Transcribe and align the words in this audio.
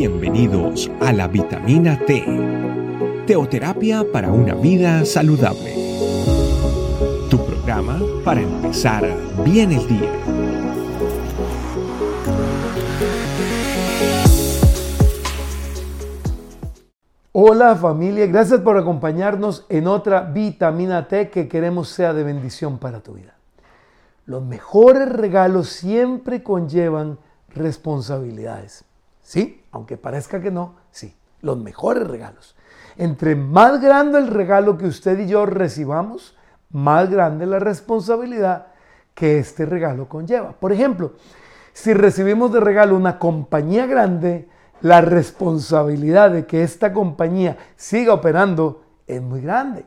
Bienvenidos 0.00 0.90
a 1.02 1.12
la 1.12 1.28
vitamina 1.28 1.98
T, 2.06 2.24
teoterapia 3.26 4.02
para 4.10 4.32
una 4.32 4.54
vida 4.54 5.04
saludable. 5.04 5.74
Tu 7.28 7.36
programa 7.44 8.00
para 8.24 8.40
empezar 8.40 9.04
bien 9.44 9.72
el 9.72 9.86
día. 9.86 10.10
Hola 17.32 17.76
familia, 17.76 18.26
gracias 18.26 18.60
por 18.62 18.78
acompañarnos 18.78 19.66
en 19.68 19.86
otra 19.86 20.22
vitamina 20.22 21.08
T 21.08 21.28
que 21.28 21.46
queremos 21.46 21.90
sea 21.90 22.14
de 22.14 22.24
bendición 22.24 22.78
para 22.78 23.00
tu 23.00 23.12
vida. 23.12 23.34
Los 24.24 24.42
mejores 24.42 25.10
regalos 25.10 25.68
siempre 25.68 26.42
conllevan 26.42 27.18
responsabilidades. 27.50 28.86
Sí, 29.30 29.62
aunque 29.70 29.96
parezca 29.96 30.40
que 30.40 30.50
no, 30.50 30.74
sí, 30.90 31.14
los 31.40 31.56
mejores 31.56 32.04
regalos. 32.08 32.56
Entre 32.96 33.36
más 33.36 33.80
grande 33.80 34.18
el 34.18 34.26
regalo 34.26 34.76
que 34.76 34.86
usted 34.86 35.20
y 35.20 35.28
yo 35.28 35.46
recibamos, 35.46 36.36
más 36.72 37.08
grande 37.08 37.46
la 37.46 37.60
responsabilidad 37.60 38.66
que 39.14 39.38
este 39.38 39.66
regalo 39.66 40.08
conlleva. 40.08 40.50
Por 40.50 40.72
ejemplo, 40.72 41.12
si 41.72 41.94
recibimos 41.94 42.52
de 42.52 42.58
regalo 42.58 42.96
una 42.96 43.20
compañía 43.20 43.86
grande, 43.86 44.48
la 44.80 45.00
responsabilidad 45.00 46.32
de 46.32 46.44
que 46.44 46.64
esta 46.64 46.92
compañía 46.92 47.56
siga 47.76 48.14
operando 48.14 48.82
es 49.06 49.22
muy 49.22 49.42
grande. 49.42 49.84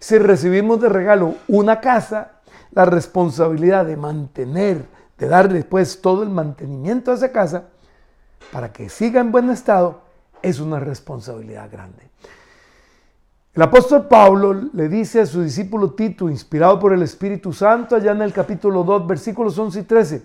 Si 0.00 0.18
recibimos 0.18 0.80
de 0.80 0.88
regalo 0.88 1.36
una 1.46 1.80
casa, 1.80 2.40
la 2.72 2.86
responsabilidad 2.86 3.86
de 3.86 3.96
mantener, 3.96 4.84
de 5.16 5.28
darle 5.28 5.58
después 5.58 6.02
todo 6.02 6.24
el 6.24 6.30
mantenimiento 6.30 7.12
a 7.12 7.14
esa 7.14 7.30
casa, 7.30 7.66
para 8.52 8.72
que 8.72 8.88
siga 8.88 9.20
en 9.20 9.32
buen 9.32 9.50
estado, 9.50 10.02
es 10.42 10.60
una 10.60 10.80
responsabilidad 10.80 11.70
grande. 11.70 12.10
El 13.52 13.62
apóstol 13.62 14.06
Pablo 14.06 14.52
le 14.52 14.88
dice 14.88 15.20
a 15.20 15.26
su 15.26 15.42
discípulo 15.42 15.92
Tito, 15.92 16.30
inspirado 16.30 16.78
por 16.78 16.92
el 16.92 17.02
Espíritu 17.02 17.52
Santo, 17.52 17.96
allá 17.96 18.12
en 18.12 18.22
el 18.22 18.32
capítulo 18.32 18.84
2, 18.84 19.06
versículos 19.06 19.58
11 19.58 19.80
y 19.80 19.82
13, 19.82 20.22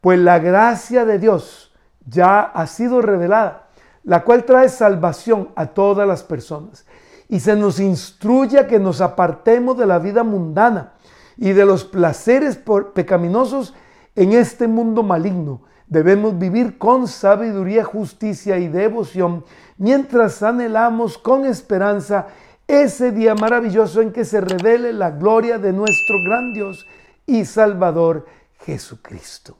pues 0.00 0.18
la 0.18 0.38
gracia 0.38 1.04
de 1.04 1.18
Dios 1.18 1.72
ya 2.06 2.40
ha 2.40 2.66
sido 2.66 3.00
revelada, 3.00 3.68
la 4.04 4.22
cual 4.22 4.44
trae 4.44 4.68
salvación 4.68 5.48
a 5.56 5.66
todas 5.66 6.06
las 6.06 6.22
personas. 6.22 6.84
Y 7.28 7.40
se 7.40 7.56
nos 7.56 7.80
instruye 7.80 8.58
a 8.58 8.66
que 8.66 8.78
nos 8.78 9.00
apartemos 9.00 9.76
de 9.76 9.86
la 9.86 9.98
vida 9.98 10.22
mundana 10.22 10.92
y 11.36 11.52
de 11.52 11.64
los 11.64 11.84
placeres 11.84 12.60
pecaminosos 12.94 13.74
en 14.14 14.32
este 14.32 14.66
mundo 14.66 15.02
maligno 15.02 15.62
Debemos 15.88 16.38
vivir 16.38 16.76
con 16.76 17.08
sabiduría, 17.08 17.82
justicia 17.84 18.58
y 18.58 18.68
devoción 18.68 19.44
mientras 19.78 20.42
anhelamos 20.42 21.16
con 21.16 21.46
esperanza 21.46 22.26
ese 22.66 23.10
día 23.10 23.34
maravilloso 23.34 24.02
en 24.02 24.12
que 24.12 24.26
se 24.26 24.42
revele 24.42 24.92
la 24.92 25.10
gloria 25.10 25.58
de 25.58 25.72
nuestro 25.72 26.16
gran 26.22 26.52
Dios 26.52 26.86
y 27.24 27.46
Salvador 27.46 28.26
Jesucristo. 28.60 29.56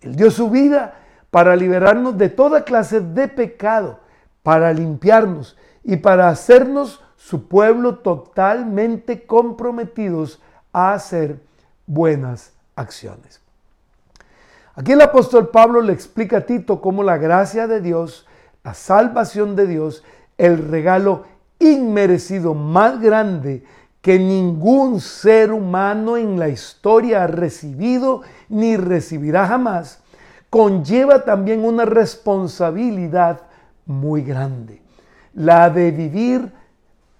Él 0.00 0.16
dio 0.16 0.30
su 0.30 0.48
vida 0.48 0.94
para 1.30 1.54
liberarnos 1.54 2.16
de 2.16 2.30
toda 2.30 2.64
clase 2.64 3.00
de 3.00 3.28
pecado, 3.28 4.00
para 4.42 4.72
limpiarnos 4.72 5.58
y 5.84 5.96
para 5.96 6.30
hacernos 6.30 7.02
su 7.16 7.46
pueblo 7.48 7.98
totalmente 7.98 9.26
comprometidos 9.26 10.40
a 10.72 10.94
hacer 10.94 11.40
buenas 11.86 12.54
acciones. 12.74 13.42
Aquí 14.78 14.92
el 14.92 15.00
apóstol 15.00 15.48
Pablo 15.48 15.82
le 15.82 15.92
explica 15.92 16.36
a 16.36 16.40
Tito 16.42 16.80
cómo 16.80 17.02
la 17.02 17.18
gracia 17.18 17.66
de 17.66 17.80
Dios, 17.80 18.28
la 18.62 18.74
salvación 18.74 19.56
de 19.56 19.66
Dios, 19.66 20.04
el 20.36 20.68
regalo 20.68 21.24
inmerecido 21.58 22.54
más 22.54 23.00
grande 23.00 23.64
que 24.00 24.20
ningún 24.20 25.00
ser 25.00 25.50
humano 25.50 26.16
en 26.16 26.38
la 26.38 26.48
historia 26.48 27.24
ha 27.24 27.26
recibido 27.26 28.22
ni 28.48 28.76
recibirá 28.76 29.48
jamás, 29.48 30.00
conlleva 30.48 31.24
también 31.24 31.64
una 31.64 31.84
responsabilidad 31.84 33.40
muy 33.84 34.22
grande, 34.22 34.80
la 35.34 35.70
de 35.70 35.90
vivir 35.90 36.52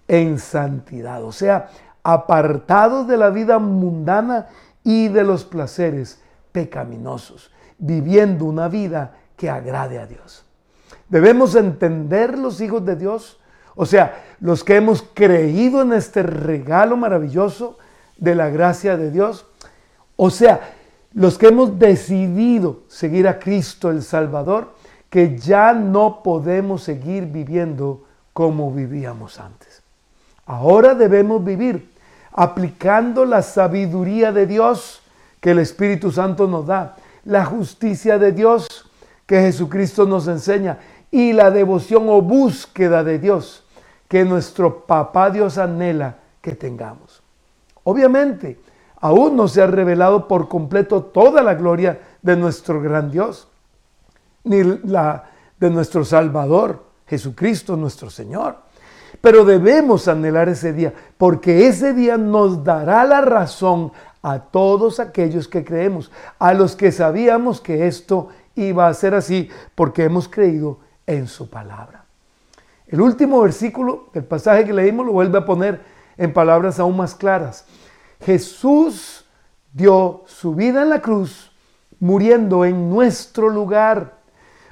en 0.07 0.39
santidad, 0.39 1.25
o 1.25 1.33
sea, 1.33 1.71
apartados 2.05 3.09
de 3.09 3.17
la 3.17 3.31
vida 3.31 3.59
mundana 3.59 4.47
y 4.85 5.09
de 5.09 5.25
los 5.25 5.45
placeres 5.45 6.23
pecaminosos, 6.53 7.51
viviendo 7.79 8.45
una 8.45 8.69
vida 8.69 9.15
que 9.37 9.49
agrade 9.49 9.99
a 9.99 10.07
Dios. 10.07 10.45
Debemos 11.09 11.55
entender 11.55 12.39
los 12.39 12.61
hijos 12.61 12.85
de 12.85 12.97
Dios, 12.97 13.39
o 13.75 13.87
sea, 13.87 14.25
los 14.41 14.65
que 14.65 14.77
hemos 14.77 15.03
creído 15.15 15.83
en 15.83 15.93
este 15.93 16.23
regalo 16.23 16.97
maravilloso 16.97 17.79
de 18.17 18.35
la 18.35 18.51
gracia 18.51 18.97
de 18.97 19.11
Dios, 19.11 19.47
o 20.17 20.31
sea, 20.31 20.75
los 21.15 21.39
que 21.39 21.49
hemos 21.49 21.79
decidido 21.79 22.83
seguir 22.89 23.29
a 23.29 23.39
Cristo 23.39 23.91
el 23.91 24.03
Salvador, 24.03 24.75
que 25.09 25.39
ya 25.39 25.73
no 25.73 26.23
podemos 26.23 26.83
seguir 26.83 27.27
viviendo 27.27 28.05
como 28.33 28.71
vivíamos 28.73 29.41
antes. 29.41 29.83
Ahora 30.45 30.95
debemos 30.95 31.43
vivir 31.43 31.91
aplicando 32.33 33.25
la 33.25 33.43
sabiduría 33.43 34.33
de 34.33 34.47
Dios 34.47 35.03
que 35.41 35.53
el 35.53 35.59
Espíritu 35.59 36.11
Santo 36.11 36.47
nos 36.47 36.67
da, 36.67 36.97
la 37.25 37.45
justicia 37.45 38.19
de 38.19 38.33
Dios 38.33 38.91
que 39.27 39.41
Jesucristo 39.41 40.07
nos 40.07 40.27
enseña 40.29 40.79
y 41.11 41.33
la 41.33 41.51
devoción 41.51 42.09
o 42.09 42.23
búsqueda 42.23 43.05
de 43.05 43.19
Dios 43.19 43.65
que 44.09 44.25
nuestro 44.25 44.87
papá 44.87 45.31
Dios 45.31 45.59
anhela 45.59 46.17
que 46.41 46.53
tengamos. 46.53 47.23
Obviamente, 47.85 48.59
aún 49.01 49.37
no 49.37 49.49
se 49.49 49.63
ha 49.63 49.67
revelado 49.67 50.27
por 50.27 50.49
completo 50.49 51.03
toda 51.05 51.43
la 51.43 51.55
gloria 51.55 52.01
de 52.23 52.37
nuestro 52.37 52.81
gran 52.81 53.11
Dios, 53.11 53.49
ni 54.45 54.63
la 54.63 55.25
de 55.61 55.71
nuestro 55.71 56.05
Salvador, 56.05 56.85
Jesucristo 57.07 57.77
nuestro 57.77 58.11
Señor. 58.11 58.57
Pero 59.21 59.45
debemos 59.45 60.09
anhelar 60.09 60.49
ese 60.49 60.73
día, 60.73 60.93
porque 61.17 61.67
ese 61.67 61.93
día 61.93 62.17
nos 62.17 62.63
dará 62.63 63.05
la 63.05 63.21
razón 63.21 63.93
a 64.23 64.39
todos 64.41 65.01
aquellos 65.01 65.49
que 65.49 65.65
creemos, 65.65 66.11
a 66.39 66.55
los 66.55 66.75
que 66.77 66.93
sabíamos 66.93 67.61
que 67.61 67.87
esto 67.87 68.29
iba 68.55 68.89
a 68.89 68.95
ser 68.95 69.15
así 69.15 69.49
porque 69.75 70.05
hemos 70.05 70.29
creído 70.29 70.81
en 71.07 71.27
su 71.27 71.49
palabra. 71.49 72.05
El 72.87 73.01
último 73.01 73.41
versículo 73.43 74.09
del 74.13 74.25
pasaje 74.25 74.65
que 74.65 74.73
leímos 74.73 75.07
lo 75.07 75.13
vuelve 75.13 75.39
a 75.39 75.45
poner 75.45 75.81
en 76.17 76.33
palabras 76.33 76.81
aún 76.81 76.97
más 76.97 77.15
claras. 77.15 77.67
Jesús 78.21 79.25
dio 79.73 80.25
su 80.27 80.55
vida 80.55 80.83
en 80.83 80.91
la 80.91 81.01
cruz, 81.01 81.53
muriendo 82.01 82.65
en 82.65 82.91
nuestro 82.91 83.49
lugar, 83.49 84.19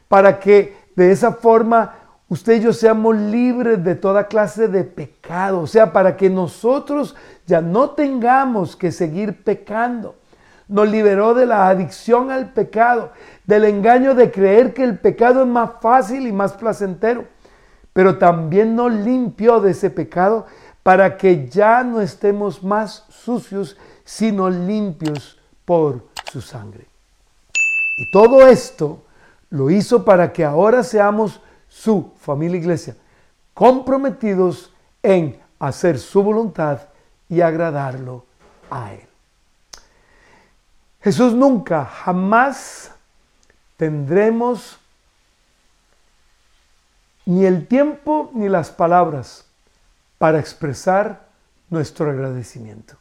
para 0.09 0.41
que 0.41 0.77
de 0.97 1.13
esa 1.13 1.33
forma 1.33 2.06
usted 2.29 2.55
y 2.55 2.61
yo 2.61 2.73
seamos 2.73 3.17
libres 3.17 3.83
de 3.85 3.95
toda 3.95 4.27
clase 4.27 4.69
de 4.69 4.85
pecado, 4.85 5.61
o 5.61 5.67
sea, 5.67 5.93
para 5.93 6.17
que 6.17 6.29
nosotros 6.29 7.15
ya 7.47 7.61
no 7.61 7.91
tengamos 7.91 8.77
que 8.77 8.93
seguir 8.93 9.43
pecando. 9.45 10.17
Nos 10.69 10.89
liberó 10.89 11.35
de 11.35 11.47
la 11.47 11.69
adicción 11.69 12.31
al 12.33 12.53
pecado, 12.53 13.13
del 13.45 13.65
engaño 13.65 14.15
de 14.15 14.33
creer 14.33 14.75
que 14.75 14.83
el 14.83 14.99
pecado 14.99 15.43
es 15.43 15.47
más 15.47 15.71
fácil 15.81 16.27
y 16.27 16.33
más 16.33 16.55
placentero, 16.55 17.27
pero 17.93 18.19
también 18.19 18.75
nos 18.75 18.93
limpió 18.93 19.61
de 19.61 19.71
ese 19.71 19.91
pecado 19.91 20.47
para 20.83 21.17
que 21.17 21.49
ya 21.49 21.85
no 21.85 22.01
estemos 22.01 22.63
más 22.63 23.05
sucios, 23.09 23.77
sino 24.05 24.51
limpios 24.51 25.39
por 25.65 26.05
su 26.31 26.41
sangre. 26.41 26.87
Y 27.97 28.11
todo 28.11 28.47
esto 28.47 29.05
lo 29.51 29.71
hizo 29.71 30.05
para 30.05 30.33
que 30.33 30.45
ahora 30.45 30.83
seamos 30.83 31.41
su 31.77 32.13
familia 32.19 32.59
iglesia, 32.59 32.97
comprometidos 33.53 34.73
en 35.03 35.39
hacer 35.59 35.99
su 35.99 36.23
voluntad 36.23 36.81
y 37.29 37.43
agradarlo 37.43 38.25
a 38.71 38.95
Él. 38.95 39.07
Jesús 41.03 41.35
nunca, 41.35 41.85
jamás 41.85 42.93
tendremos 43.77 44.79
ni 47.27 47.45
el 47.45 47.67
tiempo 47.67 48.31
ni 48.33 48.49
las 48.49 48.71
palabras 48.71 49.45
para 50.17 50.41
expresar 50.41 51.29
nuestro 51.69 52.11
agradecimiento. 52.11 52.97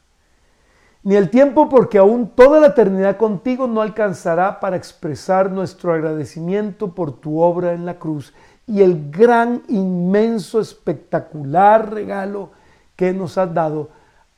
Ni 1.01 1.15
el 1.15 1.29
tiempo 1.29 1.69
porque 1.69 1.97
aún 1.97 2.29
toda 2.29 2.59
la 2.59 2.67
eternidad 2.67 3.15
contigo 3.15 3.67
no 3.67 3.81
alcanzará 3.81 4.59
para 4.59 4.75
expresar 4.75 5.49
nuestro 5.51 5.93
agradecimiento 5.93 6.93
por 6.93 7.13
tu 7.13 7.39
obra 7.39 7.73
en 7.73 7.85
la 7.85 7.99
cruz 7.99 8.33
y 8.67 8.81
el 8.81 9.11
gran, 9.11 9.63
inmenso, 9.67 10.59
espectacular 10.59 11.91
regalo 11.93 12.51
que 12.95 13.13
nos 13.13 13.37
has 13.37 13.53
dado 13.53 13.89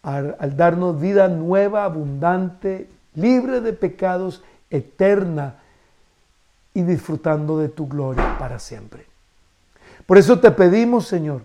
al, 0.04 0.36
darnos 0.56 1.00
vida 1.00 1.28
nueva, 1.28 1.84
abundante, 1.84 2.90
libre 3.16 3.62
de 3.62 3.74
pecados, 3.74 4.44
eterna 4.70 5.56
y 6.74 6.82
disfrutando 6.82 7.58
de 7.60 7.70
tu 7.70 7.88
gloria 7.88 8.38
para 8.38 8.60
siempre. 8.60 9.06
Por 10.06 10.18
eso 10.18 10.40
te 10.40 10.52
pedimos, 10.52 11.08
Señor, 11.08 11.42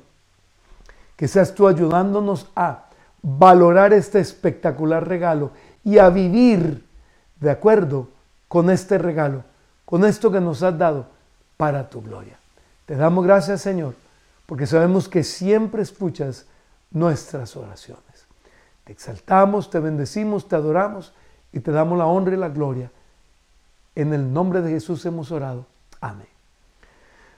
que 1.17 1.29
seas 1.29 1.55
tú 1.55 1.69
ayudándonos 1.69 2.49
a 2.57 2.87
valorar 3.23 3.93
este 3.93 4.19
espectacular 4.19 5.07
regalo 5.07 5.53
y 5.85 5.99
a 5.99 6.09
vivir 6.09 6.85
de 7.41 7.51
acuerdo 7.51 8.09
con 8.49 8.71
este 8.71 8.99
regalo, 8.99 9.45
con 9.85 10.05
esto 10.05 10.31
que 10.31 10.41
nos 10.41 10.63
has 10.63 10.77
dado 10.77 11.07
para 11.57 11.89
tu 11.89 12.03
gloria. 12.03 12.42
Te 12.93 12.99
damos 12.99 13.25
gracias, 13.25 13.63
Señor, 13.63 13.95
porque 14.45 14.67
sabemos 14.67 15.09
que 15.09 15.25
siempre 15.25 15.81
escuchas 15.81 16.45
nuestras 16.91 17.57
oraciones. 17.57 18.27
Te 18.85 18.93
exaltamos, 18.93 19.71
te 19.71 19.81
bendecimos, 19.81 20.47
te 20.47 20.57
adoramos 20.57 21.15
y 21.55 21.61
te 21.61 21.71
damos 21.71 21.97
la 21.97 22.05
honra 22.05 22.35
y 22.35 22.37
la 22.37 22.51
gloria. 22.51 22.91
En 23.95 24.13
el 24.13 24.31
nombre 24.31 24.61
de 24.61 24.73
Jesús 24.73 25.07
hemos 25.07 25.31
orado. 25.31 25.65
Amén. 26.03 26.27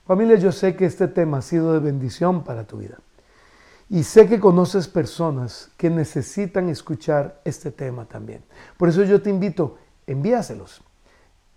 Familia, 0.05 0.35
yo 0.39 0.51
sé 0.51 0.75
que 0.75 0.87
este 0.87 1.07
tema 1.07 1.39
ha 1.39 1.43
sido 1.43 1.73
de 1.73 1.79
bendición 1.79 2.43
para 2.43 2.65
tu 2.65 2.79
vida. 2.79 2.99
Y 3.89 4.03
sé 4.03 4.29
que 4.29 4.41
conoces 4.41 4.89
personas 4.89 5.71
que 5.77 5.89
necesitan 5.89 6.69
escuchar 6.69 7.41
este 7.45 7.71
tema 7.71 8.07
también. 8.07 8.43
Por 8.77 8.89
eso 8.89 9.05
yo 9.05 9.23
te 9.23 9.31
invito, 9.31 9.79
envíaselos 10.09 10.83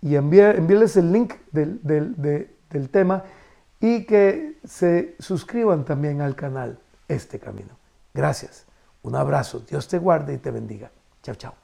y 0.00 0.14
envíales 0.14 0.96
el 0.96 1.12
link 1.12 1.34
del, 1.50 1.80
del 1.82 2.90
tema 2.90 3.24
y 3.80 4.04
que 4.04 4.58
se 4.64 5.16
suscriban 5.18 5.84
también 5.84 6.20
al 6.20 6.34
canal 6.34 6.78
Este 7.06 7.38
Camino. 7.38 7.76
Gracias. 8.14 8.66
Un 9.02 9.14
abrazo. 9.14 9.60
Dios 9.60 9.88
te 9.88 9.98
guarde 9.98 10.34
y 10.34 10.38
te 10.38 10.50
bendiga. 10.50 10.90
Chao, 11.22 11.34
chao. 11.34 11.54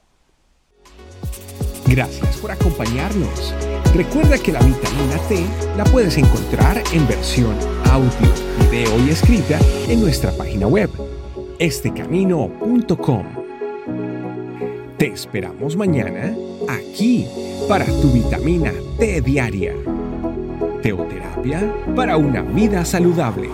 Gracias 1.87 2.37
por 2.37 2.51
acompañarnos. 2.51 3.53
Recuerda 3.93 4.37
que 4.37 4.51
la 4.51 4.59
vitamina 4.59 5.17
T 5.29 5.45
la 5.77 5.83
puedes 5.85 6.17
encontrar 6.17 6.81
en 6.91 7.07
versión 7.07 7.55
audio, 7.91 8.09
video 8.59 8.99
y 9.05 9.11
escrita 9.11 9.59
en 9.87 10.01
nuestra 10.01 10.31
página 10.31 10.67
web, 10.67 10.89
estecamino.com. 11.59 13.25
Te 14.97 15.07
esperamos 15.07 15.75
mañana 15.75 16.35
aquí 16.67 17.27
para 17.69 17.85
tu 17.85 18.11
vitamina 18.11 18.73
T 18.97 19.21
diaria. 19.21 19.94
Teoterapia 20.85 21.73
para 21.95 22.15
una 22.15 22.43
vida 22.43 22.85
saludable. 22.85 23.49